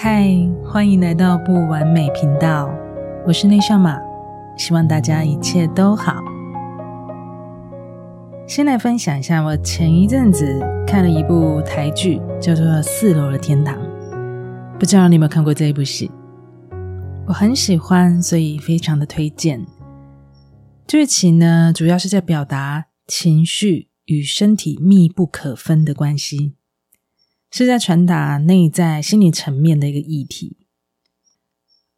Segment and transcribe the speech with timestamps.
[0.00, 0.28] 嗨，
[0.64, 2.70] 欢迎来到不完美频道，
[3.26, 4.00] 我是内向马，
[4.56, 6.27] 希望大家一切都好。
[8.48, 13.76] 先来分享一下，我前一阵子看了一部台剧，叫做《四楼的天堂》，
[14.78, 16.10] 不知道你有没有看过这一部戏？
[17.26, 19.66] 我很喜欢，所以非常的推荐。
[20.86, 26.54] 剧情呢，主要是在表达情绪与身体密不可分的关系。
[27.50, 30.56] 是在传达内在心理层面的一个议题。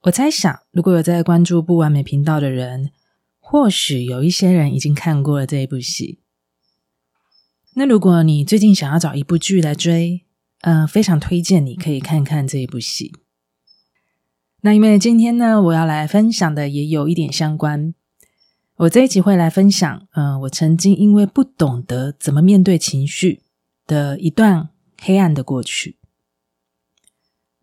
[0.03, 2.91] 我猜想，如果有在关注不完美频道的人，
[3.39, 6.19] 或许有一些人已经看过了这一部戏。
[7.75, 10.27] 那如果你最近想要找一部剧来追，
[10.61, 13.13] 呃，非常推荐你可以看看这一部戏。
[14.63, 17.95] 那因为今天呢，我要来分享的也有一点相关。
[18.77, 23.43] 我这一集会来分享，嗯、呃，我曾经因为不懂得怎么面对情绪
[23.87, 24.71] 的一段。
[25.03, 25.97] 黑暗的过去，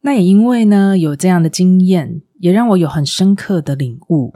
[0.01, 4.33] 那也因为呢，有这样的经验，也让我有很深刻的领悟。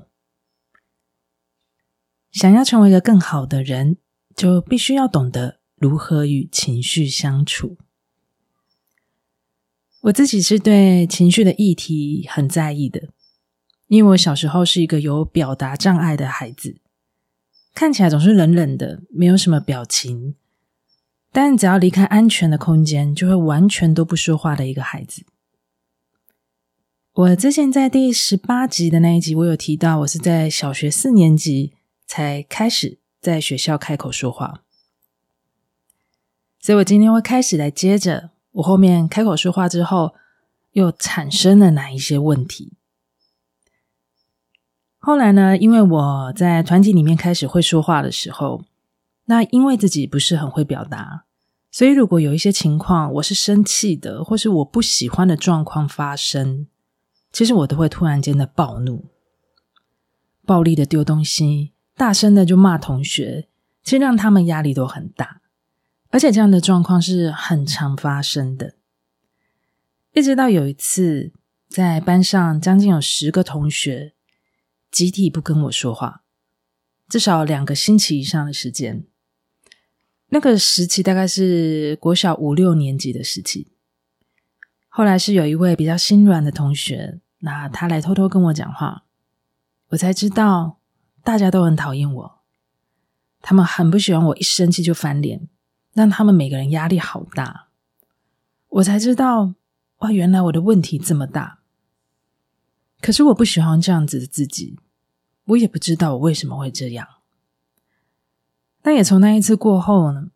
[2.31, 3.97] 想要成为一个更好的人，
[4.35, 7.76] 就必须要懂得如何与情绪相处。
[10.02, 13.10] 我自己是对情绪的议题很在意的，
[13.88, 16.78] 因为我小时候是一个有表达障碍的孩子，
[17.74, 20.36] 看起来总是冷冷的，没有什么表情。
[21.32, 25.26] 但只要离开安全的空间，就会完全都不说话的一个孩子。
[27.14, 31.74] 我之前在第十八集的那一集，我有提到，我是在小学四年级
[32.06, 34.64] 才开始在学校开口说话。
[36.62, 40.14] 所以我今天会开始来接着我后面开口说话之后，
[40.73, 42.73] 又产生了哪一些问题。
[45.00, 48.63] 后来呢，因为我在团体里面开始会说话的时候。
[49.25, 51.24] 那因为自己不是很会表达，
[51.72, 56.68] 所以如果有一些情况我是生气的，或是我不喜欢的状况发生，
[57.31, 59.06] 其实我都会突然间的暴怒，
[60.46, 63.47] 暴力的丢东西，大声的就骂同学，
[63.84, 65.41] 其实让他们压力都很大，
[66.11, 68.75] 而且这样的状况是很常发生的。
[70.13, 71.31] 一直到有一次，
[71.69, 74.13] 在班上将近有十个同学
[74.91, 76.23] 集体不跟我说话，
[77.07, 79.05] 至少两个星期以上的时间。
[80.33, 83.72] 那个时期大概是国小五六年级的时期，
[84.88, 89.03] 后来是有一位比较心软的同学，那他来偷偷跟我讲话，
[89.89, 90.79] 我才知道
[91.23, 92.41] 大家都很讨厌我，
[93.41, 95.49] 他们很不喜欢我一生气就翻脸，
[95.94, 97.68] 让他们每个人压力好大。
[98.69, 99.56] 我才知道，
[99.97, 101.59] 哇，原来我的问题这么大。
[103.02, 104.78] 可是我不喜欢这样子的自己，
[105.46, 107.07] 我也不知道我为什么会这样。
[108.81, 110.31] 但也从那一次过后呢，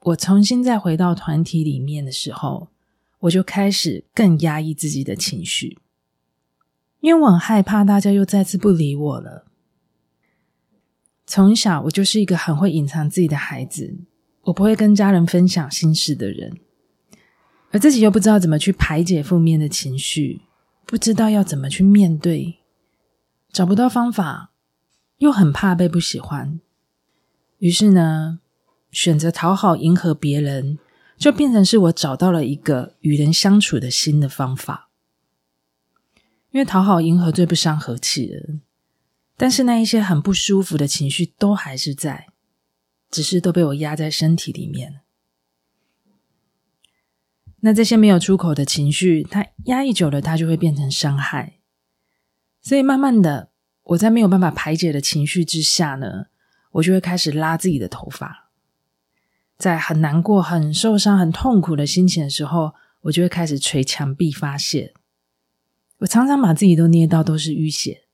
[0.00, 2.68] 我重新再回到团体里面的时候，
[3.20, 5.78] 我就开始更压抑自己的情绪，
[7.00, 9.46] 因为我很害怕大家又再次不理我了。
[11.26, 13.98] 从小我就是一个很会隐藏自己的孩子，
[14.44, 16.58] 我不会跟家人分享心事的人，
[17.70, 20.42] 而自己又不知道怎么去排解负面的情绪，
[20.86, 22.58] 不知道要怎么去面对，
[23.50, 24.52] 找不到方法，
[25.18, 26.60] 又很怕被不喜欢。
[27.58, 28.40] 于是呢，
[28.90, 30.78] 选择讨好、迎合别人，
[31.16, 34.90] 就变成是我找到了一个与人相处的新的方法。
[36.50, 38.60] 因为讨好、迎合最不伤和气了，
[39.36, 42.28] 但是那一些很不舒服的情绪都还是在，
[43.14, 45.02] 只是都被我压在身体里面。
[47.60, 51.60] 那这些没有出口的情绪，它压抑久了，它就会变成伤害。
[52.60, 53.52] 所以慢慢的，
[53.84, 56.26] 我在没有办法排解的情绪之下呢，
[56.72, 58.50] 我就会开始拉自己的头发，
[59.56, 64.92] 在很难过、很受伤、很痛苦的心情的时候，我就会开始捶墙壁发泄。
[65.98, 68.06] 我常常把自己都捏到都是淤血，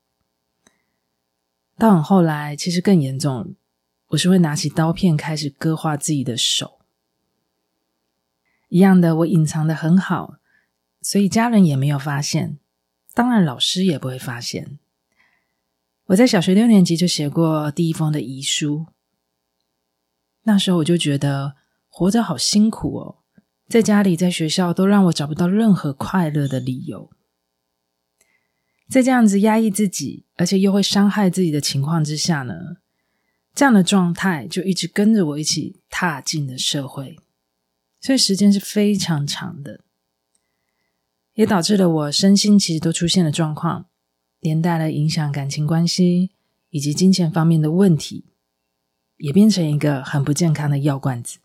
[1.77, 3.55] 到很后来，其实更严重，
[4.11, 6.79] 我是会拿起刀片开始割划自己的手。
[8.69, 10.37] 一样的，我隐藏得很好，
[11.01, 12.57] 所以家人也没有发现，
[13.13, 14.79] 当然老师也不会发现。
[16.07, 18.87] 我在小学六年级就写过第一封的遗书。
[20.43, 21.55] 那时候我就觉得
[21.87, 23.17] 活着好辛苦哦，
[23.67, 27.09] 在家里、在学校都让我找不到任何快乐的理由。
[28.89, 32.53] 在这样子压抑自己，而且又会伤害自己的情况之下呢，
[33.53, 37.19] 这样的状态就一直跟着我一起踏进了社会，
[37.99, 39.81] 所以时间是非常长的，
[41.33, 43.87] 也导致了我身心其实都出现了状况，
[44.39, 46.31] 连带了影响感情关系
[46.69, 48.25] 以及金钱方面的问题，
[49.17, 51.39] 也变成一个很不健康的药罐子。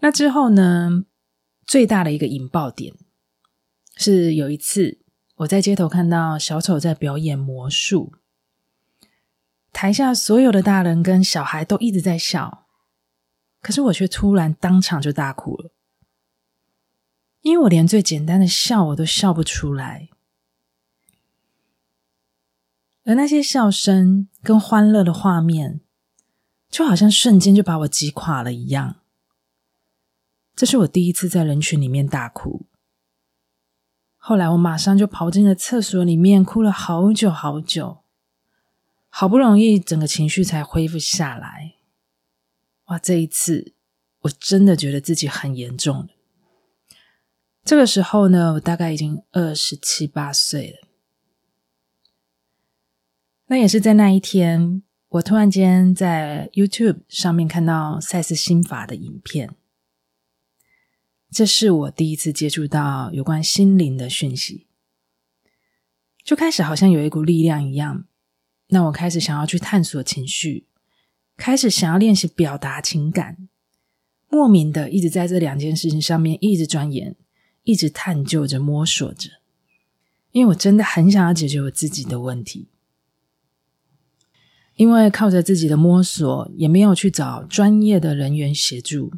[0.00, 1.04] 那之后呢，
[1.66, 2.94] 最大的一个引爆点
[3.96, 5.00] 是有一次
[5.38, 8.12] 我在街头看到小丑在表演魔术，
[9.72, 12.66] 台下所有的大人跟小孩都一直在笑，
[13.60, 15.70] 可是我却突然当场就大哭了，
[17.42, 20.08] 因为我连最简单的笑我都笑不出来，
[23.04, 25.80] 而那些笑声跟欢乐的画面，
[26.68, 28.96] 就好像瞬间就把我击垮了一样。
[30.56, 32.66] 这是我第一次在人群里面大哭。
[34.16, 38.02] 后来我马上就跑进了厕所里面，哭了好久好久，
[39.08, 41.74] 好不容易整个情绪才恢复下来。
[42.86, 43.74] 哇，这一次
[44.20, 46.08] 我真的觉得自己很严重了。
[47.64, 50.88] 这个时候呢，我大概已经二十七八岁了。
[53.46, 59.54] 那也是在那一天，我突然间在 YouTube 上面看到赛斯心法的影片。
[61.30, 64.66] 这是我第一次接触到有关心灵的讯息，
[66.24, 68.07] 就开始好像有一股力量一样，
[68.68, 70.66] 那我开始想要去探索情绪，
[71.36, 73.48] 开始想要练习表达情感，
[74.28, 77.16] 莫名的一直在这两件事情上面一直钻研，
[77.62, 79.30] 一直探究着、摸索着，
[80.32, 82.68] 因为我真的很想要解决我自己的问题，
[84.76, 89.12] 因为靠着自己的摸索，也没有去找专业的人员协助。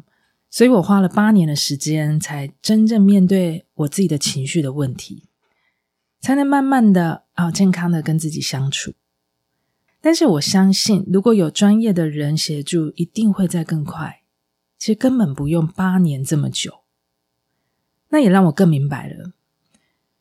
[0.49, 5.29] 所以我花了八年的时间，才真正面对我自己的情绪的问题，
[6.19, 8.93] 才能慢慢的啊、哦、健康的跟自己相处。
[10.01, 14.23] 但是我相信，如果有专业的人协助，一定会再更快。
[14.79, 16.79] 其实根本不用八年这么久。
[18.09, 19.31] 那也让我更明白了，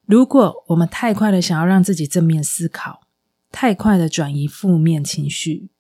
[0.04, 3.00] 如果我们太快的想要让自己正面思考，
[3.50, 5.70] 太快的转移负面情绪，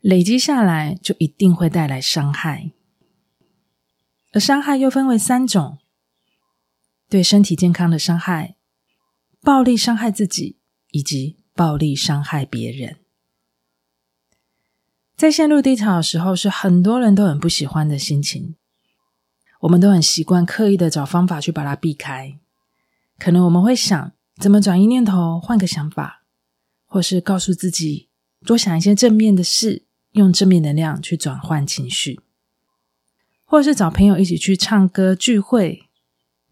[0.00, 2.70] 累积下来就一定会带来伤害。
[4.32, 5.78] 而伤害又分为三种：
[7.08, 8.56] 对身体健康的伤害、
[9.42, 10.58] 暴力伤害自己，
[10.92, 12.96] 以及暴力伤害别人。
[15.16, 18.56] 在陷入低潮的时候，是很多人都很不喜欢的心情。
[19.60, 22.38] 我们都很习惯刻意的找方法去把它避开。
[23.18, 26.24] 可能我们会想，怎么转移念头，换个想法，
[26.84, 28.08] 或是告诉自己
[28.44, 32.20] 多想一些正面的事，用正面能量去转换情绪。
[33.44, 35.88] 或是找朋友一起去唱歌聚会，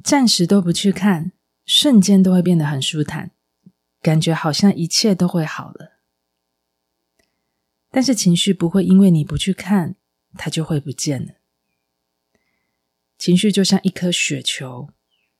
[0.04, 1.32] 暂时都不去看，
[1.66, 3.32] 瞬间都会变得很舒坦，
[4.02, 5.92] 感觉好像一切都会好了。
[7.90, 9.94] 但是情绪不会因为你不去看，
[10.34, 11.34] 它就会不见了。
[13.16, 14.90] 情绪就像一颗雪球，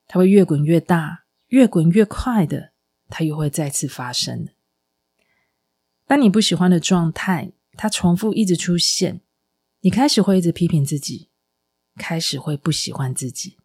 [0.06, 2.72] 它会越滚越大，越滚越快的，
[3.08, 4.48] 它又会再次发生。
[6.06, 9.20] 当你不喜欢的状态，它重复一直出现，
[9.80, 11.30] 你开始会一直批评自己。
[11.98, 13.58] 开始会不喜欢自己，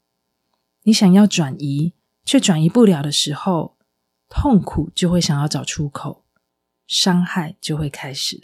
[0.84, 1.94] 你想要转移
[2.26, 3.77] 却转移不了的时候，
[4.30, 6.26] 痛苦就会想要找出口，
[6.86, 8.44] 伤害就会开始了。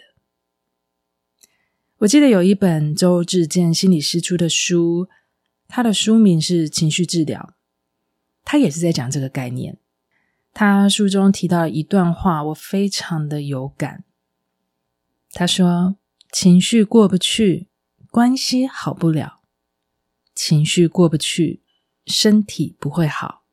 [2.00, 5.08] 我记得有一本周志健心理师出的书，
[5.68, 7.54] 他的书名是《情绪治疗》，
[8.44, 9.78] 他也是在讲这个概念。
[10.54, 14.04] 他书中提到一段话，我非常的有感。
[15.32, 15.96] 他说
[16.32, 17.70] ：“情绪过不去，
[18.12, 19.42] 关系好不了。”
[20.36, 21.64] 情绪过不去，
[22.06, 23.44] 身体不会好。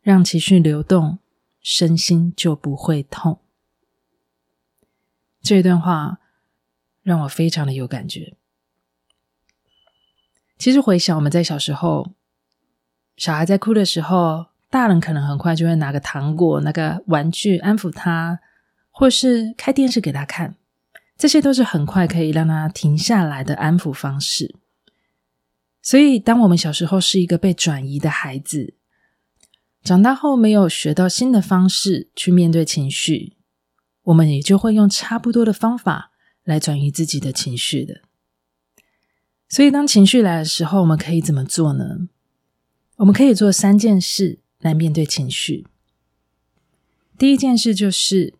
[0.00, 1.18] 让情绪流动，
[1.64, 3.40] 身心就不会痛。
[5.42, 6.20] 这一段话
[7.02, 8.36] 让我非常的有感觉。
[10.56, 12.12] 其实回想我们在小时候，
[13.16, 18.40] 小孩在哭的时候，大人可能很快就会拿个糖果、拿个玩具安抚他，
[18.90, 20.56] 或是开电视给他看，
[21.16, 24.54] 这些都是很快可以让他停下来的安抚方式。
[25.82, 28.74] 所以，当我们小时候是一个被转移的孩子，
[29.84, 33.36] 长大后没有学到新的方式去面对情绪，
[34.04, 36.10] 我们也就会用差不多的方法
[36.42, 38.00] 来转移自己的情绪的。
[39.46, 42.08] 所以，当情绪来的时候，我们可以怎么做呢？
[42.96, 45.66] 我们可以做三件事来面对情绪。
[47.18, 48.34] 第一件事就是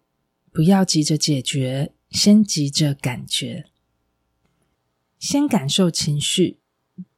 [0.50, 3.66] 不要急着解决，先急着感觉，
[5.18, 6.60] 先感受情绪。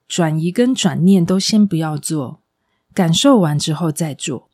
[0.09, 2.42] 转移跟转念都先不要做，
[2.97, 4.49] 感受完之后再做。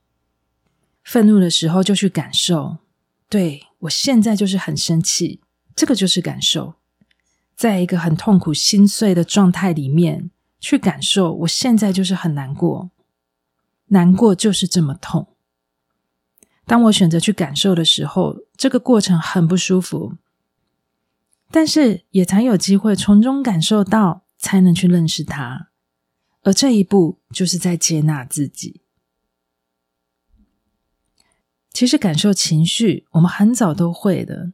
[1.05, 2.79] 愤怒的时候就去感受，
[3.29, 5.41] 对，我现在就是很生气，
[5.77, 6.75] 这个就是感受。
[7.55, 12.91] 在一个很痛苦、心碎的状态里面去感受，我现在就是很难过，
[13.87, 15.29] 难过就是这么痛。
[16.67, 20.15] 当我选择去感受的时候，这个过程很不舒服，
[21.53, 25.69] 但是也才有机会从中感受到，才能去认识它。
[26.43, 28.83] 而这一步就是在接纳自己。
[31.73, 34.53] 其实感受情绪，我们很早都会的。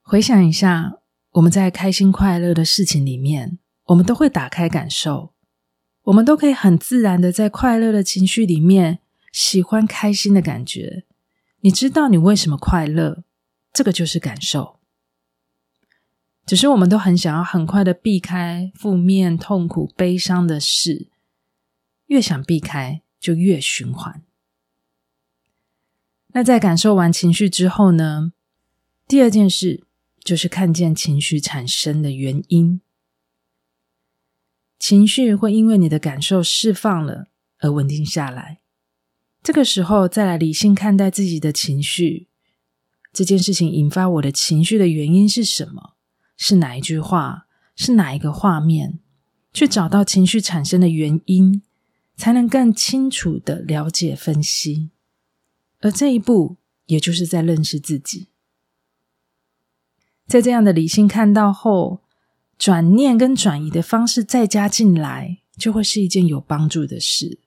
[0.00, 0.98] 回想一下，
[1.32, 5.32] 我们在开心快乐的事情里面，我们都会打开感受，
[6.02, 8.98] 我们都可以很自然的在快乐的情绪里面。
[9.32, 11.06] 喜欢开心的感觉，
[11.60, 13.24] 你知道你为什么快乐，
[13.72, 14.81] 这个就是感受。
[16.44, 21.08] 只是我们都很想要很快的避开负面、痛苦、悲伤的事，
[22.06, 24.22] 越想避开就越循环。
[26.34, 28.32] 那在感受完情绪之后呢？
[29.06, 29.84] 第二件事
[30.24, 32.80] 就是看见情绪产生的原因。
[34.78, 38.60] 情绪会因为你的感受释放了而稳定下来。
[39.42, 42.28] 这个时候，再来理性看待自己的情绪，
[43.12, 45.94] 这件事情引发我的情绪的原因是什么？
[46.36, 47.46] 是哪一句话？
[47.74, 48.98] 是哪一个画面？
[49.52, 51.62] 去找到情绪产生的原因，
[52.16, 54.90] 才能更清楚的了解分析。
[55.80, 58.28] 而这一步，也就是在认识自己。
[60.26, 62.02] 在这样的理性看到后，
[62.56, 67.38] 转念跟转移的方式再加进来，就会是一件有帮助的事。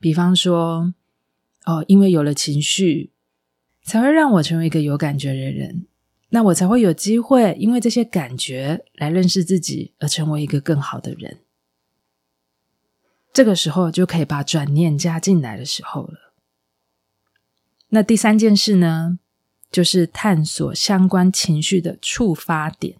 [0.00, 0.94] 比方说，
[1.64, 3.12] 哦，因为有了情绪，
[3.84, 5.86] 才会让我成为一个有感觉的人。
[6.34, 11.40] 那我才会有机会，因为这些感觉来认识自己，而成为一个更好的人。
[13.34, 16.32] 这个时候就可以把转念加进来的时候了。
[17.90, 19.18] 那第三件事呢，
[19.70, 22.96] 就是探索相关情绪的触发点，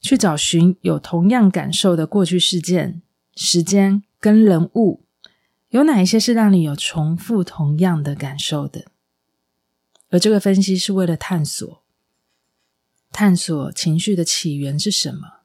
[0.00, 3.00] 去找寻有同样感受的过去事件、
[3.36, 5.04] 时间跟人物。
[5.68, 8.86] 有哪一些是让你有重复同样的感受的？
[10.10, 11.82] 而这个分析是为了探索，
[13.12, 15.40] 探索情绪的起源是什么？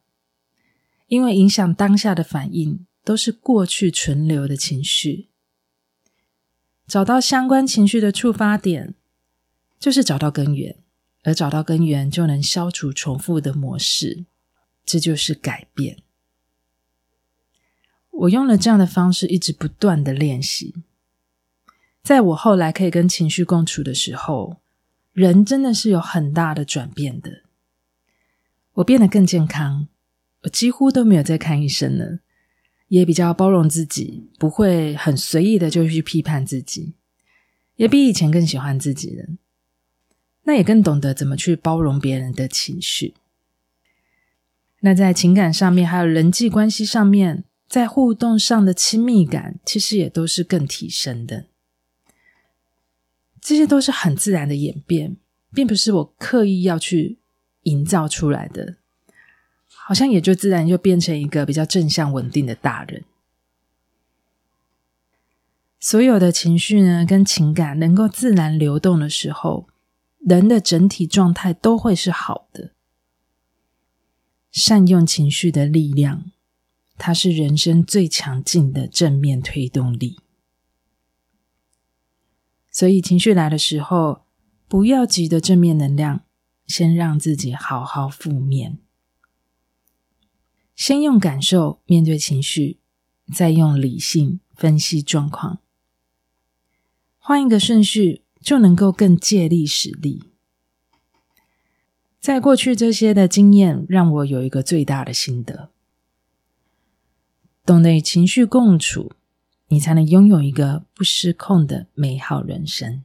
[1.07, 5.29] 因为影响当下的反应都是过去存留的情绪。
[6.87, 8.95] 找到相关情绪的触发点，
[9.79, 10.77] 就是找到根源，
[11.23, 14.25] 而找到根源就能消除重复的模式，
[14.85, 16.03] 这就是改变。
[18.11, 20.73] 我用了这样的方式，一直不断的练习。
[22.03, 24.57] 在我后来可以跟情绪共处的时候，
[25.13, 27.43] 人真的是有很大的转变的。
[28.73, 29.87] 我变得更健康，
[30.41, 32.19] 我几乎都没有再看医生了，
[32.89, 36.95] 也比较包容自己，不会很随意的就去批判自己，
[37.77, 39.25] 也比以前更喜欢自己了。
[40.43, 43.13] 那也更懂得怎么去包容别人的情绪。
[44.81, 47.45] 那在情感上面，还有人际关系上面。
[47.65, 51.47] 在互动上的亲密感，其实也都是更提升的。
[53.43, 55.17] 这些都是很自然的演变，
[55.53, 57.19] 并不是我刻意要去
[57.63, 58.77] 营造出来的。
[59.67, 63.03] 好像也就自然就变成一个比较正向、稳定的大人。
[65.77, 69.67] 所有的情绪呢，跟情感能够自然流动的时候，
[70.19, 72.71] 人的整体状态都会是好的。
[74.49, 76.31] 善用情绪的力量。
[76.95, 80.19] 它是人生最强劲的正面推动力，
[82.73, 84.25] 所以情绪来的时候，
[84.67, 86.25] 不要急着正面能量，
[86.65, 88.79] 先让自己好好负面，
[90.75, 92.79] 先用感受面对情绪，
[93.31, 95.59] 再用理性分析状况，
[97.19, 100.23] 换一个顺序，就能够更借力使力。
[102.19, 105.69] 在过去这些的经验，让我有一个最大的心得。
[107.65, 109.11] 懂得与情绪共处，
[109.67, 113.03] 你才能拥有一个不失控的美好人生。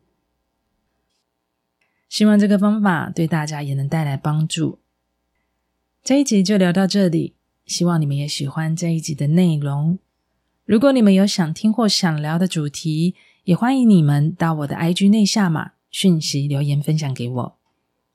[2.09, 4.79] 希望这个方法对大家也能带来帮助。
[6.03, 7.35] 这一集就聊到这里，
[7.67, 9.99] 希望你们也喜欢这一集的内容。
[10.65, 17.59] 如果你们有想听或想聊的主题，也欢迎你们到我的 IG 内下码讯息留言分享给我。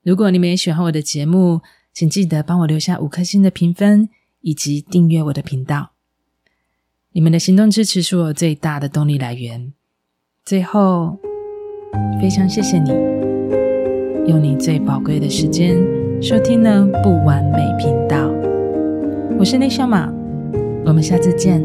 [0.03, 1.61] 如果你们也喜欢我的节目，
[1.93, 4.09] 请记得帮我留下五颗星的评分，
[4.41, 5.92] 以及订阅我的频道。
[7.15, 9.71] 你们的行动支持是我最大的动力来源。
[10.43, 11.15] 最后，
[12.19, 12.89] 非常谢谢你，
[14.25, 15.77] 用你最宝贵的时间
[16.19, 18.31] 收听了不完美频道。
[19.37, 20.11] 我是内向马，
[20.85, 21.63] 我们下次见。